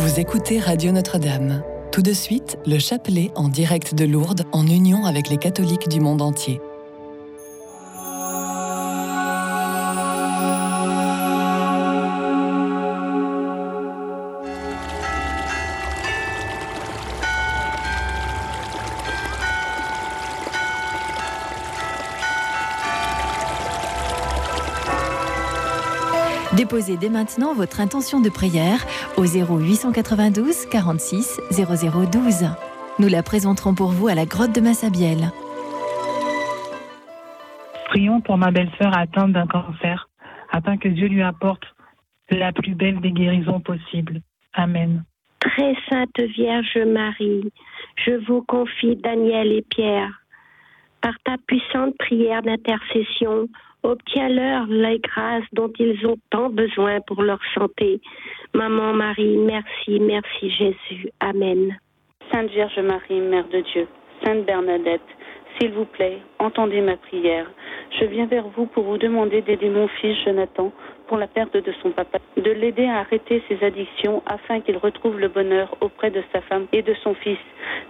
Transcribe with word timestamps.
Vous 0.00 0.20
écoutez 0.20 0.60
Radio 0.60 0.92
Notre-Dame. 0.92 1.64
Tout 1.90 2.02
de 2.02 2.12
suite, 2.12 2.56
le 2.64 2.78
chapelet 2.78 3.32
en 3.34 3.48
direct 3.48 3.96
de 3.96 4.04
Lourdes 4.04 4.44
en 4.52 4.64
union 4.64 5.04
avec 5.04 5.28
les 5.28 5.38
catholiques 5.38 5.88
du 5.88 5.98
monde 5.98 6.22
entier. 6.22 6.60
Déposez 26.68 26.98
dès 26.98 27.08
maintenant 27.08 27.54
votre 27.54 27.80
intention 27.80 28.20
de 28.20 28.28
prière 28.28 28.84
au 29.16 29.24
0892 29.24 30.66
46 30.66 31.40
0012. 31.50 32.44
Nous 32.98 33.08
la 33.08 33.22
présenterons 33.22 33.74
pour 33.74 33.88
vous 33.88 34.08
à 34.08 34.14
la 34.14 34.26
grotte 34.26 34.54
de 34.54 34.60
Massabielle. 34.60 35.32
Prions 37.86 38.20
pour 38.20 38.36
ma 38.36 38.50
belle-sœur 38.50 38.94
atteinte 38.94 39.32
d'un 39.32 39.46
cancer, 39.46 40.10
afin 40.52 40.76
que 40.76 40.88
Dieu 40.88 41.08
lui 41.08 41.22
apporte 41.22 41.64
la 42.28 42.52
plus 42.52 42.74
belle 42.74 43.00
des 43.00 43.12
guérisons 43.12 43.60
possibles. 43.60 44.20
Amen. 44.52 45.04
Très 45.40 45.74
Sainte 45.88 46.20
Vierge 46.20 46.76
Marie, 46.86 47.50
je 48.04 48.12
vous 48.26 48.42
confie 48.42 48.96
Daniel 48.96 49.52
et 49.52 49.64
Pierre. 49.70 50.20
Par 51.00 51.14
ta 51.24 51.36
puissante 51.46 51.96
prière 51.98 52.42
d'intercession, 52.42 53.48
obtiens-leur 53.82 54.66
les 54.66 54.98
grâces 54.98 55.44
dont 55.52 55.72
ils 55.78 56.06
ont 56.06 56.18
tant 56.30 56.50
besoin 56.50 57.00
pour 57.06 57.22
leur 57.22 57.40
santé. 57.54 58.00
Maman 58.54 58.92
Marie, 58.92 59.36
merci, 59.36 60.00
merci 60.00 60.50
Jésus. 60.50 61.08
Amen. 61.20 61.76
Sainte 62.32 62.50
Vierge 62.50 62.78
Marie, 62.80 63.20
Mère 63.20 63.48
de 63.48 63.60
Dieu, 63.60 63.88
Sainte 64.22 64.44
Bernadette, 64.44 65.00
s'il 65.58 65.72
vous 65.72 65.86
plaît, 65.86 66.18
entendez 66.38 66.80
ma 66.80 66.96
prière. 66.96 67.46
Je 67.98 68.04
viens 68.04 68.26
vers 68.26 68.46
vous 68.48 68.66
pour 68.66 68.84
vous 68.84 68.98
demander 68.98 69.42
d'aider 69.42 69.70
mon 69.70 69.88
fils 69.88 70.16
Jonathan 70.24 70.72
pour 71.08 71.16
la 71.16 71.26
perte 71.26 71.56
de 71.56 71.72
son 71.82 71.90
papa, 71.90 72.18
de 72.36 72.50
l'aider 72.50 72.84
à 72.84 72.98
arrêter 72.98 73.42
ses 73.48 73.64
addictions 73.64 74.22
afin 74.26 74.60
qu'il 74.60 74.76
retrouve 74.76 75.18
le 75.18 75.28
bonheur 75.28 75.74
auprès 75.80 76.10
de 76.10 76.22
sa 76.32 76.42
femme 76.42 76.66
et 76.72 76.82
de 76.82 76.94
son 77.02 77.14
fils. 77.14 77.38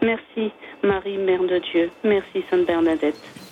Merci 0.02 0.52
Marie, 0.82 1.18
Mère 1.18 1.42
de 1.42 1.58
Dieu. 1.58 1.90
Merci 2.04 2.44
Sainte 2.48 2.66
Bernadette. 2.66 3.47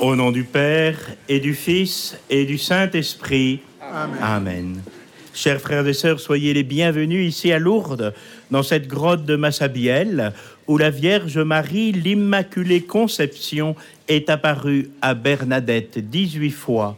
Au 0.00 0.16
nom 0.16 0.30
du 0.30 0.44
Père 0.44 0.96
et 1.28 1.40
du 1.40 1.52
Fils 1.52 2.16
et 2.30 2.46
du 2.46 2.56
Saint-Esprit. 2.56 3.60
Amen. 3.82 4.18
Amen. 4.22 4.82
Chers 5.34 5.60
frères 5.60 5.86
et 5.86 5.92
sœurs, 5.92 6.20
soyez 6.20 6.54
les 6.54 6.62
bienvenus 6.62 7.28
ici 7.28 7.52
à 7.52 7.58
Lourdes, 7.58 8.14
dans 8.50 8.62
cette 8.62 8.88
grotte 8.88 9.26
de 9.26 9.36
Massabielle, 9.36 10.32
où 10.66 10.78
la 10.78 10.88
Vierge 10.88 11.36
Marie, 11.36 11.92
l'Immaculée 11.92 12.80
Conception, 12.80 13.76
est 14.08 14.30
apparue 14.30 14.88
à 15.02 15.12
Bernadette 15.12 15.98
18 15.98 16.50
fois. 16.50 16.96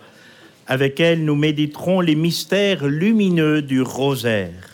Avec 0.68 1.00
elle, 1.00 1.24
nous 1.24 1.34
méditerons 1.34 2.00
les 2.00 2.14
mystères 2.14 2.86
lumineux 2.86 3.62
du 3.62 3.82
rosaire. 3.82 4.71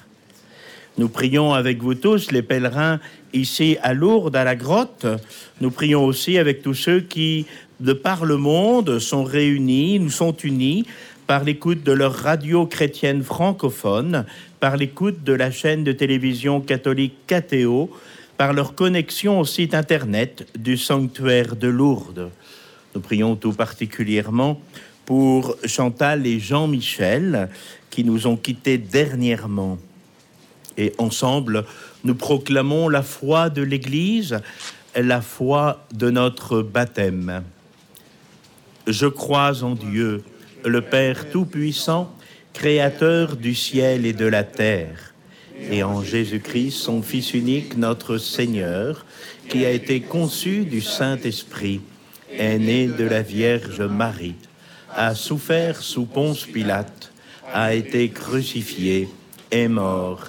Nous 0.98 1.08
prions 1.08 1.54
avec 1.54 1.80
vous 1.80 1.94
tous, 1.94 2.32
les 2.32 2.42
pèlerins, 2.42 2.98
ici 3.32 3.76
à 3.82 3.94
Lourdes, 3.94 4.34
à 4.34 4.42
la 4.42 4.56
grotte. 4.56 5.06
Nous 5.60 5.70
prions 5.70 6.04
aussi 6.04 6.38
avec 6.38 6.60
tous 6.60 6.74
ceux 6.74 7.00
qui 7.00 7.46
de 7.78 7.92
par 7.92 8.24
le 8.24 8.36
monde 8.36 8.98
sont 8.98 9.22
réunis, 9.22 10.00
nous 10.00 10.10
sont 10.10 10.36
unis 10.36 10.86
par 11.28 11.44
l'écoute 11.44 11.84
de 11.84 11.92
leur 11.92 12.14
radio 12.14 12.66
chrétienne 12.66 13.22
francophone, 13.22 14.24
par 14.58 14.76
l'écoute 14.76 15.22
de 15.22 15.32
la 15.32 15.52
chaîne 15.52 15.84
de 15.84 15.92
télévision 15.92 16.60
catholique 16.60 17.14
KTO, 17.28 17.90
par 18.36 18.52
leur 18.52 18.74
connexion 18.74 19.38
au 19.38 19.44
site 19.44 19.74
internet 19.74 20.48
du 20.58 20.76
sanctuaire 20.76 21.54
de 21.54 21.68
Lourdes. 21.68 22.30
Nous 22.96 23.00
prions 23.00 23.36
tout 23.36 23.52
particulièrement 23.52 24.60
pour 25.06 25.54
Chantal 25.64 26.26
et 26.26 26.40
Jean-Michel 26.40 27.50
qui 27.88 28.02
nous 28.02 28.26
ont 28.26 28.36
quittés 28.36 28.78
dernièrement. 28.78 29.78
Et 30.78 30.92
ensemble, 30.98 31.64
nous 32.04 32.14
proclamons 32.14 32.88
la 32.88 33.02
foi 33.02 33.50
de 33.50 33.62
l'Église, 33.62 34.40
la 34.94 35.20
foi 35.20 35.84
de 35.92 36.08
notre 36.08 36.62
baptême. 36.62 37.42
Je 38.86 39.06
crois 39.06 39.64
en 39.64 39.74
Dieu, 39.74 40.22
le 40.64 40.80
Père 40.80 41.28
Tout-Puissant, 41.30 42.14
Créateur 42.54 43.36
du 43.36 43.54
ciel 43.54 44.06
et 44.06 44.12
de 44.12 44.26
la 44.26 44.42
terre, 44.42 45.14
et 45.70 45.82
en 45.82 46.02
Jésus-Christ, 46.02 46.72
son 46.72 47.02
Fils 47.02 47.34
unique, 47.34 47.76
notre 47.76 48.18
Seigneur, 48.18 49.04
qui 49.48 49.64
a 49.64 49.70
été 49.70 50.00
conçu 50.00 50.64
du 50.64 50.80
Saint-Esprit, 50.80 51.80
est 52.32 52.58
né 52.58 52.86
de 52.86 53.04
la 53.04 53.22
Vierge 53.22 53.82
Marie, 53.82 54.34
a 54.94 55.14
souffert 55.14 55.82
sous 55.82 56.06
Ponce 56.06 56.46
Pilate, 56.46 57.12
a 57.52 57.74
été 57.74 58.08
crucifié, 58.08 59.08
est 59.50 59.68
mort 59.68 60.28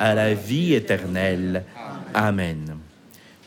à 0.00 0.14
la 0.14 0.32
vie 0.32 0.72
éternelle. 0.72 1.62
Amen. 2.14 2.78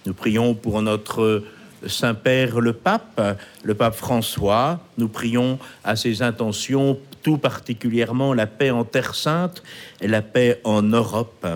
Nous 0.05 0.13
prions 0.13 0.53
pour 0.53 0.83
notre 0.83 1.43
Saint-Père 1.87 2.61
le 2.61 2.73
pape, 2.73 3.39
le 3.63 3.73
pape 3.73 3.95
François. 3.95 4.79
Nous 4.99 5.09
prions 5.09 5.57
à 5.83 5.95
ses 5.95 6.21
intentions, 6.21 6.99
tout 7.23 7.39
particulièrement 7.39 8.35
la 8.35 8.45
paix 8.45 8.69
en 8.69 8.83
Terre 8.83 9.15
Sainte 9.15 9.63
et 9.99 10.07
la 10.07 10.21
paix 10.21 10.61
en 10.63 10.83
Europe. 10.83 11.47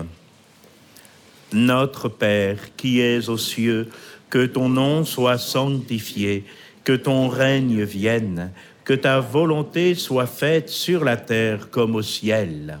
Notre 1.52 2.08
Père 2.08 2.58
qui 2.76 3.00
es 3.00 3.28
aux 3.28 3.38
cieux, 3.38 3.88
que 4.28 4.46
ton 4.46 4.68
nom 4.68 5.04
soit 5.04 5.38
sanctifié, 5.38 6.44
que 6.82 6.92
ton 6.92 7.28
règne 7.28 7.84
vienne, 7.84 8.50
que 8.84 8.94
ta 8.94 9.20
volonté 9.20 9.94
soit 9.94 10.26
faite 10.26 10.68
sur 10.68 11.04
la 11.04 11.16
terre 11.16 11.70
comme 11.70 11.94
au 11.94 12.02
ciel. 12.02 12.80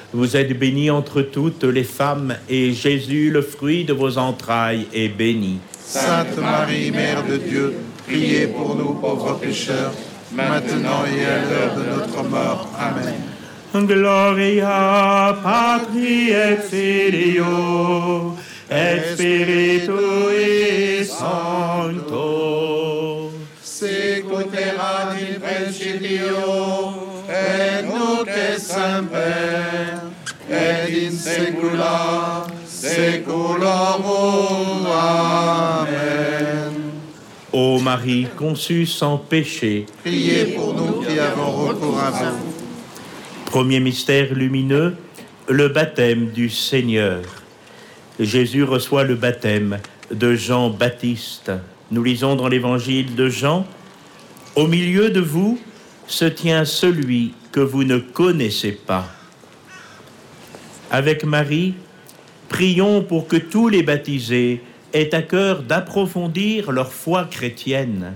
Vous 0.13 0.35
êtes 0.35 0.57
bénie 0.59 0.89
entre 0.89 1.21
toutes 1.21 1.63
les 1.63 1.85
femmes, 1.85 2.35
et 2.49 2.73
Jésus, 2.73 3.31
le 3.31 3.41
fruit 3.41 3.85
de 3.85 3.93
vos 3.93 4.17
entrailles, 4.17 4.87
est 4.93 5.07
béni. 5.07 5.59
Sainte 5.71 6.37
Marie, 6.37 6.91
Mère 6.91 7.23
de 7.25 7.37
Dieu, 7.37 7.73
priez 8.05 8.47
pour 8.47 8.75
nous 8.75 8.93
pauvres 8.95 9.39
pécheurs, 9.39 9.93
maintenant 10.33 11.05
et 11.05 11.25
à 11.25 11.41
l'heure 11.49 11.75
de 11.77 11.83
notre 11.95 12.23
mort. 12.29 12.67
Amen. 12.77 13.21
Gloria 13.73 15.37
Patri 15.41 16.31
et 16.31 16.57
Filio 16.57 18.35
et 18.69 19.13
Spiritui 19.13 21.05
Sancto. 21.05 22.41
Sicuterat 23.63 25.15
in 25.15 25.39
principio, 25.39 26.35
et 27.29 27.81
nunc 27.83 28.27
et 28.27 28.59
semper, 28.59 29.80
saecula 31.35 32.47
saeculorum. 32.65 34.15
Amen. 34.87 36.73
Ô 37.53 37.79
Marie 37.79 38.27
conçue 38.37 38.85
sans 38.85 39.17
péché, 39.17 39.85
Priez 40.03 40.45
pour 40.55 40.73
nous 40.73 41.01
qui 41.01 41.19
avons 41.19 41.51
recours 41.51 41.99
à 41.99 42.11
vous. 42.11 42.53
Premier 43.45 43.81
mystère 43.81 44.33
lumineux, 44.33 44.95
le 45.49 45.67
baptême 45.67 46.29
du 46.31 46.49
Seigneur. 46.49 47.21
Jésus 48.19 48.63
reçoit 48.63 49.03
le 49.03 49.15
baptême 49.15 49.79
de 50.11 50.33
Jean-Baptiste. 50.35 51.51
Nous 51.91 52.03
lisons 52.03 52.35
dans 52.35 52.47
l'évangile 52.47 53.15
de 53.15 53.27
Jean, 53.27 53.65
Au 54.55 54.67
milieu 54.67 55.09
de 55.09 55.21
vous 55.21 55.59
se 56.07 56.25
tient 56.25 56.65
celui 56.65 57.33
que 57.51 57.59
vous 57.61 57.83
ne 57.83 57.97
connaissez 57.97 58.71
pas. 58.71 59.07
Avec 60.93 61.23
Marie, 61.23 61.73
prions 62.49 63.01
pour 63.01 63.29
que 63.29 63.37
tous 63.37 63.69
les 63.69 63.81
baptisés 63.81 64.61
aient 64.91 65.15
à 65.15 65.21
cœur 65.21 65.63
d'approfondir 65.63 66.73
leur 66.73 66.91
foi 66.91 67.23
chrétienne, 67.23 68.13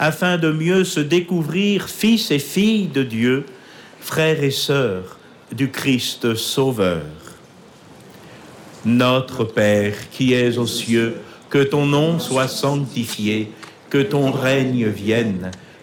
afin 0.00 0.36
de 0.36 0.50
mieux 0.50 0.82
se 0.82 0.98
découvrir 0.98 1.88
fils 1.88 2.32
et 2.32 2.40
filles 2.40 2.88
de 2.88 3.04
Dieu, 3.04 3.46
frères 4.00 4.42
et 4.42 4.50
sœurs 4.50 5.18
du 5.52 5.70
Christ 5.70 6.34
Sauveur. 6.34 7.04
Notre 8.84 9.44
Père 9.44 9.94
qui 10.10 10.34
es 10.34 10.58
aux 10.58 10.66
cieux, 10.66 11.14
que 11.48 11.62
ton 11.62 11.86
nom 11.86 12.18
soit 12.18 12.48
sanctifié, 12.48 13.52
que 13.88 14.02
ton 14.02 14.32
règne 14.32 14.88
vienne, 14.88 15.52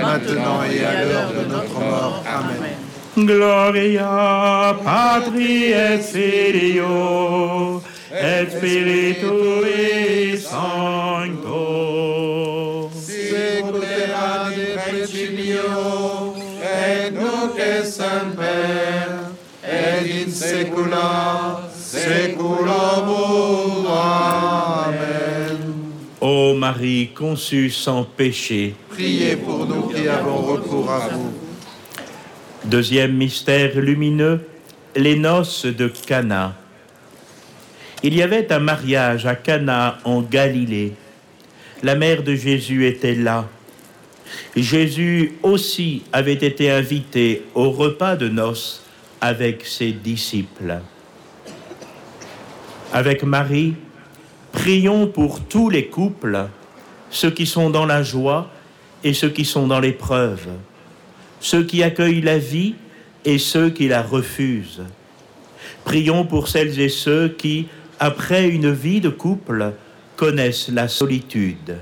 maintenant 0.00 0.62
et 0.64 0.84
à 0.84 1.04
l'heure 1.04 1.32
de 1.32 1.44
notre 1.52 1.78
mort. 1.80 2.24
Amen. 2.26 2.76
Gloria 3.16 4.74
Patri 4.82 5.72
et 5.72 5.98
Filio 5.98 7.82
et 8.10 8.46
Spiritui 8.50 10.38
Sancto. 10.38 11.60
Sicuterat 12.94 14.52
in 14.56 14.76
principio, 14.88 15.68
et 16.62 17.10
nunc 17.10 17.58
et 17.58 17.84
semper, 17.84 19.08
et 19.62 20.24
in 20.24 20.30
saecula 20.30 21.68
saeculorum. 21.74 23.11
Marie 26.62 27.08
conçue 27.08 27.70
sans 27.70 28.04
péché, 28.04 28.76
Priez 28.88 29.34
pour 29.34 29.66
nous 29.66 29.88
qui 29.88 30.06
avons 30.06 30.36
recours 30.36 30.88
à 30.92 31.08
vous. 31.08 31.32
Deuxième 32.64 33.16
mystère 33.16 33.80
lumineux, 33.80 34.46
les 34.94 35.16
noces 35.16 35.66
de 35.66 35.88
Cana. 35.88 36.54
Il 38.04 38.14
y 38.14 38.22
avait 38.22 38.52
un 38.52 38.60
mariage 38.60 39.26
à 39.26 39.34
Cana 39.34 39.98
en 40.04 40.22
Galilée. 40.22 40.92
la 41.82 41.96
mère 41.96 42.22
de 42.22 42.36
Jésus 42.36 42.86
était 42.86 43.16
là. 43.16 43.48
Jésus 44.54 45.32
aussi 45.42 46.04
avait 46.12 46.32
été 46.34 46.70
invité 46.70 47.42
au 47.56 47.72
repas 47.72 48.14
de 48.14 48.28
noces 48.28 48.84
avec 49.20 49.66
ses 49.66 49.90
disciples. 49.90 50.78
Avec 52.92 53.24
Marie, 53.24 53.74
prions 54.52 55.06
pour 55.06 55.40
tous 55.40 55.70
les 55.70 55.86
couples, 55.86 56.46
ceux 57.10 57.30
qui 57.30 57.46
sont 57.46 57.70
dans 57.70 57.86
la 57.86 58.02
joie 58.02 58.50
et 59.02 59.14
ceux 59.14 59.30
qui 59.30 59.44
sont 59.44 59.66
dans 59.66 59.80
l'épreuve, 59.80 60.46
ceux 61.40 61.64
qui 61.64 61.82
accueillent 61.82 62.20
la 62.20 62.38
vie 62.38 62.74
et 63.24 63.38
ceux 63.38 63.70
qui 63.70 63.88
la 63.88 64.02
refusent. 64.02 64.82
Prions 65.84 66.24
pour 66.24 66.48
celles 66.48 66.78
et 66.78 66.88
ceux 66.88 67.28
qui, 67.28 67.66
après 67.98 68.48
une 68.48 68.72
vie 68.72 69.00
de 69.00 69.08
couple, 69.08 69.72
connaissent 70.16 70.68
la 70.68 70.86
solitude. 70.86 71.76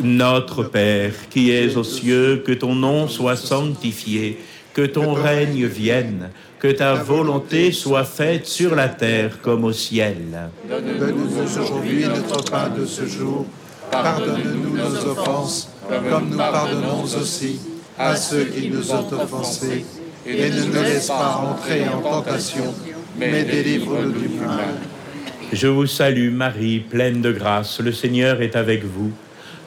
Notre 0.00 0.64
Père 0.64 1.12
qui 1.30 1.50
es 1.50 1.76
aux 1.76 1.84
cieux, 1.84 2.42
que 2.44 2.52
ton 2.52 2.74
nom 2.74 3.06
soit 3.06 3.36
sanctifié, 3.36 4.38
que 4.74 4.82
ton 4.82 5.14
règne 5.14 5.66
vienne, 5.66 6.30
que 6.58 6.68
ta 6.68 6.94
volonté 6.94 7.70
soit 7.72 8.04
faite 8.04 8.46
sur 8.46 8.74
la 8.74 8.88
terre 8.88 9.40
comme 9.40 9.64
au 9.64 9.72
ciel. 9.72 10.50
Donne-nous 10.68 11.42
aujourd'hui 11.42 12.04
notre 12.04 12.44
pain 12.50 12.68
de 12.68 12.84
ce 12.84 13.06
jour. 13.06 13.46
Pardonne-nous 13.90 14.76
nos 14.76 15.10
offenses, 15.10 15.70
comme 15.88 16.30
nous 16.30 16.36
pardonnons 16.36 17.04
aussi 17.04 17.60
à 17.96 18.16
ceux 18.16 18.44
qui 18.44 18.68
nous 18.68 18.90
ont 18.90 19.06
offensés. 19.12 19.86
Et 20.26 20.50
ne 20.50 20.64
nous 20.64 20.82
laisse 20.82 21.06
pas 21.06 21.44
entrer 21.50 21.84
en 21.88 22.00
tentation, 22.00 22.74
mais 23.16 23.44
délivre-nous 23.44 24.12
du 24.12 24.28
mal. 24.40 24.74
Je 25.52 25.68
vous 25.68 25.86
salue 25.86 26.32
Marie, 26.32 26.80
pleine 26.80 27.20
de 27.20 27.30
grâce, 27.30 27.78
le 27.78 27.92
Seigneur 27.92 28.42
est 28.42 28.56
avec 28.56 28.84
vous. 28.84 29.12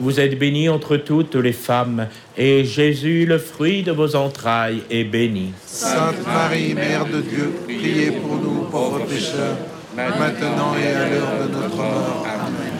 Vous 0.00 0.20
êtes 0.20 0.38
bénie 0.38 0.68
entre 0.68 0.96
toutes 0.96 1.34
les 1.34 1.52
femmes, 1.52 2.06
et 2.36 2.64
Jésus, 2.64 3.26
le 3.26 3.38
fruit 3.38 3.82
de 3.82 3.90
vos 3.90 4.14
entrailles, 4.14 4.82
est 4.90 5.02
béni. 5.04 5.52
Sainte 5.66 6.24
Marie, 6.24 6.72
Mère 6.74 7.04
de 7.06 7.20
Dieu, 7.20 7.52
priez 7.64 8.12
pour 8.12 8.36
nous 8.36 8.62
pauvres 8.70 9.04
pécheurs, 9.06 9.56
maintenant 9.96 10.74
et 10.76 10.94
à 10.94 11.08
l'heure 11.08 11.48
de 11.48 11.52
notre 11.52 11.76
mort. 11.76 12.26
Amen. 12.26 12.78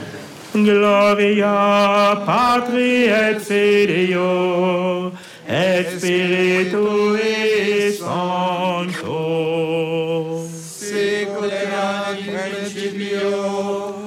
Gloria 0.54 2.22
Patri 2.24 3.04
et 3.04 3.38
Filio 3.38 5.12
et 5.48 5.84
Spiritui 5.96 7.92
Sancto. 7.98 9.38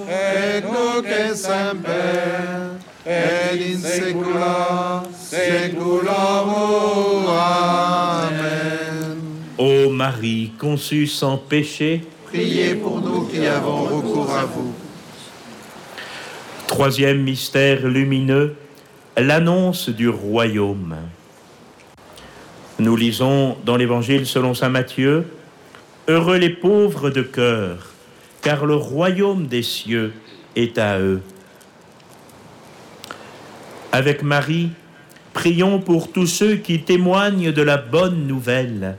Et 0.10 0.62
nunc 0.62 1.06
et 1.06 1.36
semper, 1.36 2.61
et 3.06 3.74
in. 3.74 3.82
Amen. 8.28 9.18
Ô 9.58 9.90
Marie, 9.90 10.52
conçue 10.58 11.08
sans 11.08 11.38
péché, 11.38 12.04
Priez 12.26 12.76
pour 12.76 13.02
nous 13.02 13.26
qui 13.26 13.46
avons 13.46 13.84
recours 13.84 14.32
à 14.32 14.46
vous. 14.46 14.74
Troisième 16.68 17.22
mystère 17.22 17.86
lumineux, 17.86 18.56
l'annonce 19.18 19.90
du 19.90 20.08
royaume. 20.08 20.96
Nous 22.80 22.96
lisons 22.96 23.58
dans 23.66 23.76
l'Évangile 23.76 24.26
selon 24.26 24.54
Saint 24.54 24.70
Matthieu, 24.70 25.26
Heureux 26.08 26.38
les 26.38 26.50
pauvres 26.50 27.10
de 27.10 27.22
cœur, 27.22 27.92
car 28.42 28.66
le 28.66 28.76
royaume 28.76 29.48
des 29.48 29.62
cieux 29.62 30.14
est 30.56 30.78
à 30.78 31.00
eux. 31.00 31.22
Avec 33.94 34.24
Marie, 34.24 34.70
prions 35.34 35.80
pour 35.80 36.12
tous 36.12 36.28
ceux 36.28 36.56
qui 36.56 36.82
témoignent 36.82 37.52
de 37.52 37.62
la 37.62 37.76
bonne 37.76 38.26
nouvelle 38.26 38.96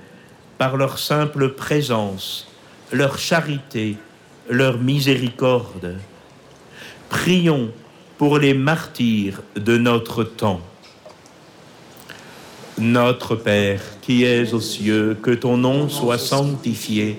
par 0.59 0.77
leur 0.77 0.99
simple 0.99 1.51
présence, 1.51 2.47
leur 2.93 3.19
charité, 3.19 3.97
leur 4.51 4.79
miséricorde. 4.79 5.97
Prions 7.09 7.71
pour 8.19 8.39
les 8.39 8.53
martyrs 8.53 9.41
de 9.57 9.79
notre 9.79 10.25
temps. 10.25 10.61
Notre 12.79 13.35
Père, 13.35 13.81
qui 14.03 14.25
es 14.25 14.53
aux 14.53 14.61
cieux, 14.61 15.17
que 15.23 15.31
ton 15.31 15.57
nom 15.57 15.89
soit 15.89 16.19
sanctifié, 16.19 17.19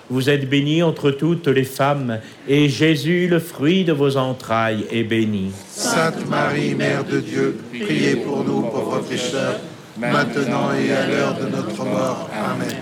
Vous 0.11 0.29
êtes 0.29 0.49
bénie 0.49 0.83
entre 0.83 1.09
toutes 1.11 1.47
les 1.47 1.63
femmes, 1.63 2.19
et 2.45 2.67
Jésus, 2.67 3.29
le 3.29 3.39
fruit 3.39 3.85
de 3.85 3.93
vos 3.93 4.17
entrailles, 4.17 4.85
est 4.91 5.03
béni. 5.03 5.53
Sainte 5.69 6.27
Marie, 6.27 6.75
Mère 6.75 7.05
de 7.05 7.21
Dieu, 7.21 7.57
priez 7.69 8.17
pour 8.17 8.43
nous 8.43 8.61
pauvres 8.63 8.99
pécheurs, 8.99 9.61
maintenant 9.97 10.73
et 10.73 10.91
à 10.91 11.07
l'heure 11.07 11.35
de 11.35 11.47
notre 11.55 11.85
mort. 11.85 12.29
Amen. 12.33 12.75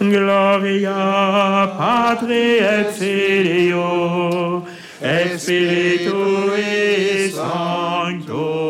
Gloria 0.00 1.74
Patri 1.76 2.56
et 2.56 2.86
Filio 2.90 4.64
et 5.02 5.36
Spiritui 5.36 7.32
Sancto. 7.34 8.62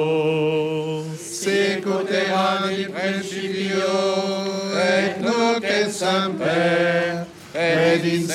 Secuteran 1.16 2.66
in 2.68 2.90
principio, 2.90 3.92
et 4.74 5.20
nunc 5.20 5.64
et 5.64 5.88
semper, 5.88 7.11
et 7.92 8.02
in. 8.04 8.26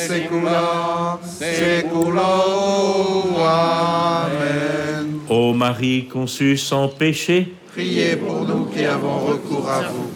Amen. 4.25 5.19
Ô 5.29 5.53
Marie 5.53 6.07
conçue 6.07 6.57
sans 6.57 6.87
péché, 6.87 7.53
Priez 7.73 8.15
pour 8.15 8.45
nous 8.45 8.65
qui 8.65 8.85
avons 8.85 9.19
recours 9.19 9.69
à 9.69 9.83
vous. 9.83 10.09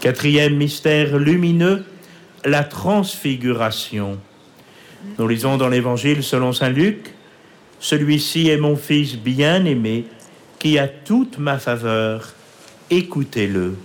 Quatrième 0.00 0.56
mystère 0.56 1.18
lumineux, 1.18 1.84
la 2.44 2.64
transfiguration. 2.64 4.18
Nous 5.18 5.28
lisons 5.28 5.56
dans 5.56 5.68
l'Évangile 5.68 6.22
selon 6.22 6.52
Saint 6.52 6.70
Luc, 6.70 7.14
Celui-ci 7.80 8.50
est 8.50 8.58
mon 8.58 8.76
Fils 8.76 9.16
bien-aimé, 9.16 10.04
qui 10.58 10.78
a 10.78 10.86
toute 10.86 11.38
ma 11.38 11.58
faveur, 11.58 12.34
écoutez-le. 12.90 13.76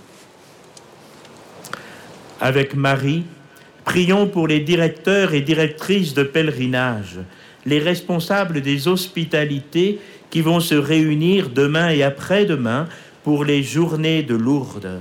Avec 2.40 2.74
Marie, 2.74 3.24
prions 3.86 4.26
pour 4.26 4.48
les 4.48 4.60
directeurs 4.60 5.32
et 5.32 5.40
directrices 5.40 6.12
de 6.12 6.24
pèlerinage, 6.24 7.20
les 7.64 7.78
responsables 7.78 8.60
des 8.60 8.88
hospitalités 8.88 9.98
qui 10.28 10.42
vont 10.42 10.60
se 10.60 10.74
réunir 10.74 11.48
demain 11.48 11.88
et 11.88 12.02
après-demain 12.02 12.88
pour 13.24 13.44
les 13.44 13.62
journées 13.62 14.22
de 14.22 14.34
Lourdes 14.34 15.00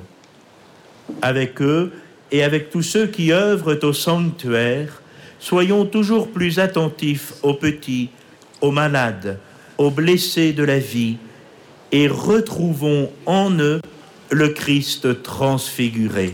avec 1.22 1.62
eux 1.62 1.92
et 2.32 2.44
avec 2.44 2.70
tous 2.70 2.84
ceux 2.84 3.08
qui 3.08 3.32
œuvrent 3.32 3.78
au 3.84 3.94
sanctuaire, 3.94 5.02
soyons 5.40 5.86
toujours 5.86 6.30
plus 6.30 6.60
attentifs 6.60 7.34
aux 7.44 7.54
petits, 7.54 8.10
aux 8.62 8.72
malades, 8.72 9.40
aux 9.78 9.92
blessés 9.92 10.54
de 10.54 10.64
la 10.64 10.80
vie, 10.80 11.18
et 11.92 12.08
retrouvons 12.08 13.12
en 13.26 13.52
eux 13.60 13.82
le 14.32 14.50
Christ 14.50 15.22
transfiguré. 15.24 16.34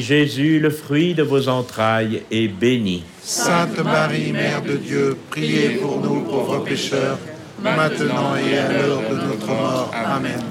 Jésus, 0.00 0.60
le 0.60 0.70
fruit 0.70 1.12
de 1.14 1.22
vos 1.22 1.48
entrailles, 1.48 2.22
est 2.30 2.48
béni. 2.48 3.04
Sainte 3.22 3.78
Marie, 3.84 4.32
Mère 4.32 4.62
de 4.62 4.76
Dieu, 4.76 5.16
priez 5.30 5.76
pour 5.80 6.00
nous 6.00 6.20
pauvres 6.22 6.64
pécheurs, 6.64 7.18
maintenant 7.62 8.34
et 8.36 8.56
à 8.58 8.72
l'heure 8.72 9.02
de 9.10 9.16
notre 9.16 9.46
mort. 9.46 9.90
Amen. 9.92 10.42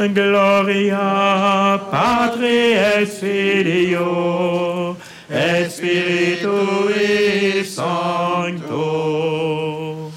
Gloria 0.00 1.80
Patri 1.90 2.72
et 2.72 3.04
Filio 3.04 4.96
et 5.28 5.68
Spiritui 5.68 7.64
Sancto. 7.64 8.78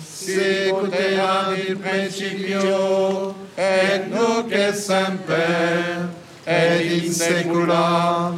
Sicut 0.06 0.93
in 0.93 1.76
principio, 1.78 3.36
et 3.58 4.08
nunc 4.10 4.52
et 4.52 4.74
semper, 4.74 6.06
et 6.45 7.06
in 7.06 7.12
saecula 7.12 8.34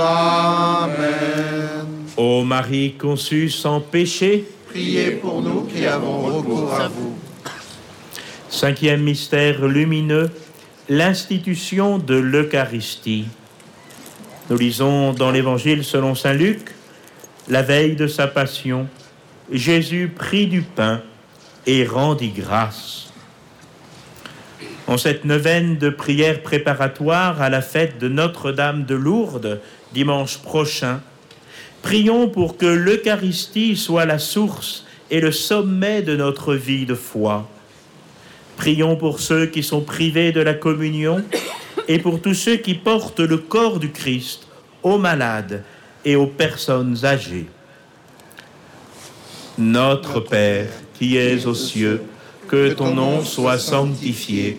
Amen. 0.00 1.86
Ô 2.16 2.44
Marie 2.44 2.94
conçue 2.94 3.50
sans 3.50 3.80
péché, 3.80 4.44
Priez 4.68 5.12
pour 5.12 5.40
nous 5.40 5.62
qui 5.62 5.86
avons 5.86 6.20
recours 6.22 6.74
à 6.74 6.88
vous. 6.88 7.16
cinquième 8.50 9.02
mystère 9.02 9.66
lumineux, 9.66 10.30
l'institution 10.88 11.98
de 11.98 12.14
l'Eucharistie. 12.16 13.26
Nous 14.50 14.56
lisons 14.58 15.12
dans 15.12 15.30
l'Évangile 15.30 15.84
selon 15.84 16.14
Saint 16.14 16.32
Luc, 16.34 16.74
la 17.48 17.62
veille 17.62 17.96
de 17.96 18.06
sa 18.06 18.26
passion, 18.26 18.88
Jésus 19.50 20.12
prit 20.14 20.46
du 20.46 20.62
pain 20.62 21.02
et 21.66 21.84
rendit 21.84 22.30
grâce. 22.30 23.12
En 24.88 24.96
cette 24.96 25.26
neuvaine 25.26 25.76
de 25.76 25.90
prière 25.90 26.42
préparatoire 26.42 27.42
à 27.42 27.50
la 27.50 27.60
fête 27.60 27.98
de 27.98 28.08
Notre-Dame 28.08 28.86
de 28.86 28.94
Lourdes, 28.94 29.60
dimanche 29.92 30.38
prochain, 30.38 31.02
prions 31.82 32.30
pour 32.30 32.56
que 32.56 32.64
l'Eucharistie 32.64 33.76
soit 33.76 34.06
la 34.06 34.18
source 34.18 34.86
et 35.10 35.20
le 35.20 35.30
sommet 35.30 36.00
de 36.00 36.16
notre 36.16 36.54
vie 36.54 36.86
de 36.86 36.94
foi. 36.94 37.46
Prions 38.56 38.96
pour 38.96 39.20
ceux 39.20 39.44
qui 39.44 39.62
sont 39.62 39.82
privés 39.82 40.32
de 40.32 40.40
la 40.40 40.54
communion 40.54 41.22
et 41.86 41.98
pour 41.98 42.22
tous 42.22 42.32
ceux 42.32 42.56
qui 42.56 42.72
portent 42.72 43.20
le 43.20 43.36
corps 43.36 43.80
du 43.80 43.90
Christ 43.90 44.48
aux 44.82 44.96
malades 44.96 45.64
et 46.06 46.16
aux 46.16 46.26
personnes 46.26 47.04
âgées. 47.04 47.46
Notre 49.58 50.20
Père 50.20 50.70
qui 50.98 51.18
es 51.18 51.44
aux 51.44 51.54
cieux, 51.54 52.00
que 52.48 52.72
ton 52.72 52.94
nom 52.94 53.22
soit 53.22 53.58
sanctifié, 53.58 54.58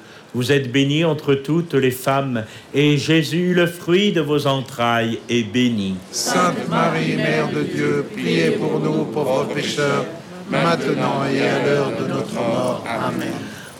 Vous 0.33 0.51
êtes 0.51 0.71
bénie 0.71 1.03
entre 1.03 1.35
toutes 1.35 1.73
les 1.73 1.91
femmes, 1.91 2.45
et 2.73 2.97
Jésus, 2.97 3.53
le 3.53 3.67
fruit 3.67 4.13
de 4.13 4.21
vos 4.21 4.47
entrailles, 4.47 5.19
est 5.29 5.43
béni. 5.43 5.95
Sainte 6.11 6.69
Marie, 6.69 7.17
Mère 7.17 7.49
de 7.49 7.63
Dieu, 7.63 8.05
priez 8.13 8.51
pour 8.51 8.79
nous 8.79 9.03
pauvres 9.05 9.47
pécheurs, 9.53 10.05
maintenant 10.49 11.25
et 11.25 11.41
à 11.41 11.65
l'heure 11.65 11.91
de 11.99 12.07
notre 12.07 12.33
mort. 12.33 12.83
Amen. 12.87 13.33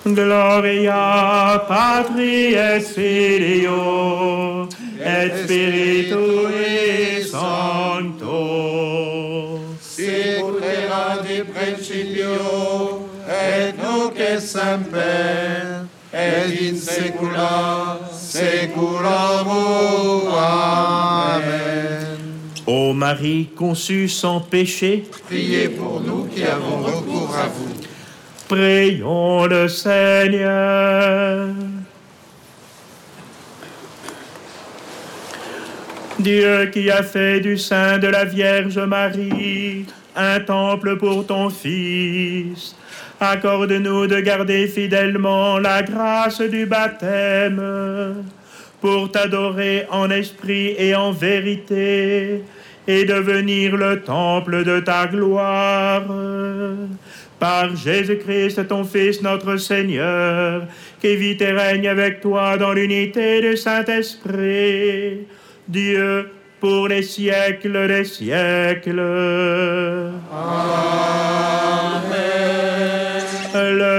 Gloria 0.04 1.64
Patri 1.68 2.56
et 2.56 2.80
Filio 2.82 4.68
et 5.00 5.30
Spiritui 5.44 7.24
Sancto. 7.24 8.32
Sicut 9.80 10.64
erat 10.64 11.24
in 11.30 11.46
principio, 11.54 13.08
et 13.30 13.74
nunc 13.78 14.18
et 14.18 14.40
semper, 14.40 15.61
et 16.48 16.70
in 16.70 16.76
saeculorum. 16.76 17.98
Amen. 20.34 22.18
Ô 22.68 22.94
Marie 22.94 23.50
conçue 23.56 24.08
sans 24.08 24.40
péché, 24.40 25.04
Priez 25.28 25.70
pour 25.70 26.00
nous 26.02 26.26
qui 26.26 26.44
avons 26.44 26.78
recours 26.84 27.36
à 27.36 27.48
vous. 27.48 27.74
prions 28.48 29.46
le 29.48 29.68
Seigneur. 29.68 31.48
Dieu 36.20 36.70
qui 36.72 36.92
a 36.92 37.02
fait 37.04 37.40
du 37.40 37.58
sein 37.58 37.98
de 37.98 38.08
la 38.08 38.26
Vierge 38.26 38.78
Marie 38.78 39.86
un 40.16 40.40
temple 40.42 40.98
pour 40.98 41.26
ton 41.26 41.50
Fils, 41.50 42.76
accorde-nous 43.22 44.08
de 44.08 44.20
garder 44.20 44.68
fidèlement 44.68 45.60
la 45.60 45.84
grâce 45.84 46.42
du 46.42 46.66
baptême 46.66 47.62
pour 48.82 49.12
t'adorer 49.12 49.86
en 49.92 50.10
esprit 50.10 50.76
et 50.78 50.96
en 50.96 51.12
vérité 51.12 52.42
et 52.88 53.06
devenir 53.06 53.78
le 53.78 54.02
temple 54.02 54.64
de 54.64 54.80
ta 54.80 55.06
gloire. 55.06 56.04
Par 57.40 57.76
Jésus-Christ, 57.76 58.68
ton 58.68 58.84
Fils, 58.84 59.22
notre 59.22 59.58
Seigneur, 59.58 60.64
qui 61.00 61.16
vit 61.16 61.38
et 61.40 61.52
règne 61.52 61.88
avec 61.88 62.22
toi 62.22 62.58
dans 62.58 62.74
l'unité 62.74 63.42
du 63.42 63.58
Saint-Esprit, 63.58 65.22
Dieu 65.68 66.30
pour 66.60 66.88
les 66.88 67.02
siècles 67.02 67.88
des 67.88 68.04
siècles. 68.04 69.02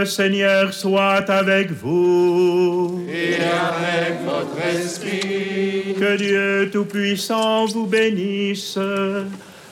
Le 0.03 0.09
Seigneur 0.09 0.75
soit 0.75 1.31
avec 1.31 1.71
vous. 1.71 3.07
Et 3.09 3.37
avec 3.37 4.21
votre 4.25 4.59
esprit, 4.67 5.95
Que 5.95 6.17
Dieu 6.17 6.71
Tout-Puissant 6.73 7.67
vous 7.67 7.87
bénisse, 7.87 8.77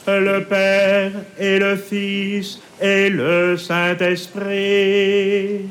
le 0.07 0.45
Père 0.45 1.11
et 1.37 1.59
le 1.59 1.75
Fils 1.75 2.61
et 2.81 3.11
le 3.11 3.57
Saint-Esprit. 3.57 5.63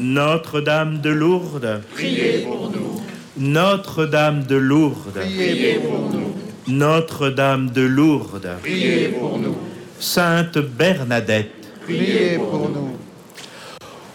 Notre-Dame 0.00 1.00
de 1.00 1.10
Lourdes, 1.10 1.80
priez 1.94 2.38
pour 2.38 2.72
nous. 2.72 3.02
Notre-Dame 3.36 4.42
de 4.42 4.56
Lourdes, 4.56 5.12
Priez 5.14 5.74
pour 5.74 6.10
nous. 6.12 6.34
Notre-Dame 6.66 7.70
de 7.70 7.82
Lourdes, 7.82 8.50
Priez 8.64 9.10
pour 9.10 9.38
nous. 9.38 9.54
Sainte 9.98 10.58
Bernadette, 10.58 11.50
Priez 11.84 12.38
pour 12.38 12.68
nous. 12.68 12.96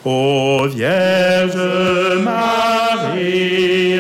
Ô 0.04 0.68
Vierge 0.68 1.56
Marie, 2.24 4.00